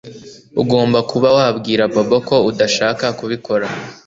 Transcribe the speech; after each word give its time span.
Ugomba 0.61 0.99
kuba 1.11 1.27
wabwira 1.37 1.83
Bobo 1.93 2.17
ko 2.27 2.35
udashaka 2.49 3.05
kubikora 3.19 3.67